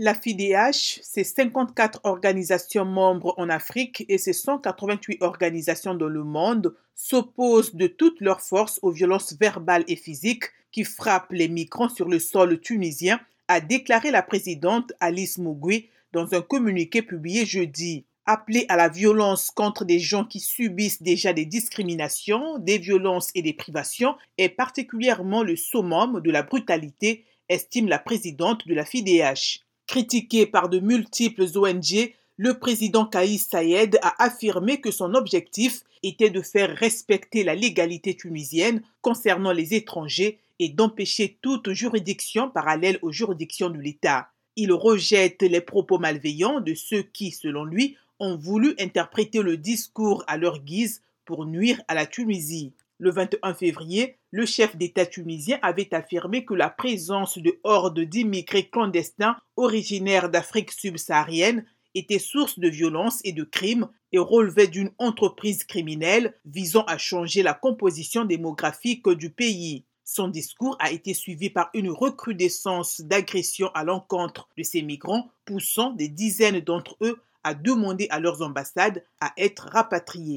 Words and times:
La 0.00 0.14
FIDH, 0.14 1.00
c'est 1.02 1.24
54 1.24 2.02
organisations 2.04 2.84
membres 2.84 3.34
en 3.36 3.48
Afrique 3.48 4.04
et 4.08 4.16
ses 4.16 4.32
188 4.32 5.20
organisations 5.24 5.96
dans 5.96 6.06
le 6.06 6.22
monde, 6.22 6.76
s'opposent 6.94 7.74
de 7.74 7.88
toutes 7.88 8.20
leurs 8.20 8.40
forces 8.40 8.78
aux 8.82 8.92
violences 8.92 9.36
verbales 9.40 9.82
et 9.88 9.96
physiques 9.96 10.44
qui 10.70 10.84
frappent 10.84 11.32
les 11.32 11.48
migrants 11.48 11.88
sur 11.88 12.08
le 12.08 12.20
sol 12.20 12.60
tunisien, 12.60 13.18
a 13.48 13.60
déclaré 13.60 14.12
la 14.12 14.22
présidente 14.22 14.92
Alice 15.00 15.36
Mougui 15.36 15.88
dans 16.12 16.32
un 16.32 16.42
communiqué 16.42 17.02
publié 17.02 17.44
jeudi. 17.44 18.04
Appeler 18.24 18.66
à 18.68 18.76
la 18.76 18.88
violence 18.88 19.50
contre 19.50 19.84
des 19.84 19.98
gens 19.98 20.24
qui 20.24 20.38
subissent 20.38 21.02
déjà 21.02 21.32
des 21.32 21.44
discriminations, 21.44 22.60
des 22.60 22.78
violences 22.78 23.32
et 23.34 23.42
des 23.42 23.52
privations 23.52 24.14
est 24.36 24.48
particulièrement 24.48 25.42
le 25.42 25.56
summum 25.56 26.20
de 26.20 26.30
la 26.30 26.44
brutalité, 26.44 27.24
estime 27.48 27.88
la 27.88 27.98
présidente 27.98 28.68
de 28.68 28.74
la 28.74 28.84
FIDH. 28.84 29.64
Critiqué 29.88 30.44
par 30.44 30.68
de 30.68 30.80
multiples 30.80 31.46
ONG, 31.56 32.12
le 32.36 32.58
président 32.58 33.06
Kaïs 33.06 33.48
Saïed 33.48 33.98
a 34.02 34.22
affirmé 34.22 34.82
que 34.82 34.90
son 34.90 35.14
objectif 35.14 35.80
était 36.02 36.28
de 36.28 36.42
faire 36.42 36.76
respecter 36.76 37.42
la 37.42 37.54
légalité 37.54 38.14
tunisienne 38.14 38.82
concernant 39.00 39.50
les 39.50 39.72
étrangers 39.72 40.40
et 40.58 40.68
d'empêcher 40.68 41.38
toute 41.40 41.72
juridiction 41.72 42.50
parallèle 42.50 42.98
aux 43.00 43.12
juridictions 43.12 43.70
de 43.70 43.78
l'État. 43.78 44.28
Il 44.56 44.72
rejette 44.72 45.40
les 45.40 45.62
propos 45.62 45.98
malveillants 45.98 46.60
de 46.60 46.74
ceux 46.74 47.02
qui, 47.02 47.30
selon 47.30 47.64
lui, 47.64 47.96
ont 48.20 48.36
voulu 48.36 48.74
interpréter 48.78 49.40
le 49.40 49.56
discours 49.56 50.22
à 50.26 50.36
leur 50.36 50.58
guise 50.58 51.00
pour 51.24 51.46
nuire 51.46 51.80
à 51.88 51.94
la 51.94 52.04
Tunisie. 52.04 52.74
Le 53.00 53.12
21 53.12 53.54
février, 53.54 54.18
le 54.32 54.44
chef 54.44 54.76
d'État 54.76 55.06
tunisien 55.06 55.60
avait 55.62 55.94
affirmé 55.94 56.44
que 56.44 56.54
la 56.54 56.68
présence 56.68 57.38
de 57.38 57.60
hordes 57.62 58.00
d'immigrés 58.00 58.68
clandestins 58.68 59.36
originaires 59.56 60.28
d'Afrique 60.28 60.72
subsaharienne 60.72 61.64
était 61.94 62.18
source 62.18 62.58
de 62.58 62.68
violence 62.68 63.20
et 63.22 63.32
de 63.32 63.44
crimes 63.44 63.88
et 64.10 64.18
relevait 64.18 64.66
d'une 64.66 64.90
entreprise 64.98 65.62
criminelle 65.62 66.34
visant 66.44 66.82
à 66.86 66.98
changer 66.98 67.44
la 67.44 67.54
composition 67.54 68.24
démographique 68.24 69.08
du 69.08 69.30
pays. 69.30 69.84
Son 70.02 70.26
discours 70.26 70.76
a 70.80 70.90
été 70.90 71.14
suivi 71.14 71.50
par 71.50 71.70
une 71.74 71.90
recrudescence 71.90 73.00
d'agressions 73.02 73.70
à 73.74 73.84
l'encontre 73.84 74.48
de 74.58 74.64
ces 74.64 74.82
migrants, 74.82 75.30
poussant 75.44 75.92
des 75.92 76.08
dizaines 76.08 76.60
d'entre 76.60 76.96
eux 77.02 77.20
à 77.44 77.54
demander 77.54 78.08
à 78.10 78.18
leurs 78.18 78.42
ambassades 78.42 79.04
à 79.20 79.32
être 79.36 79.68
rapatriés. 79.70 80.36